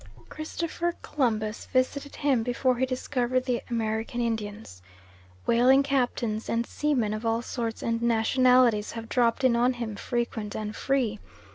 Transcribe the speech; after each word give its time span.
Christopher 0.29 0.95
Columbus 1.03 1.65
visited 1.67 2.15
him 2.15 2.41
before 2.41 2.75
he 2.77 2.87
discovered 2.87 3.45
the 3.45 3.61
American 3.69 4.19
Indians. 4.19 4.81
Whaling 5.45 5.83
captains, 5.83 6.49
and 6.49 6.65
seamen 6.65 7.13
of 7.13 7.23
all 7.23 7.43
sorts 7.43 7.83
and 7.83 8.01
nationalities 8.01 8.93
have 8.93 9.07
dropped 9.09 9.43
in 9.43 9.55
on 9.55 9.73
him 9.73 9.95
"frequent 9.95 10.55
and 10.55 10.75
free." 10.75 11.19